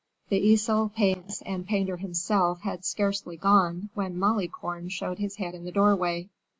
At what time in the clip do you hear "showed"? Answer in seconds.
4.89-5.19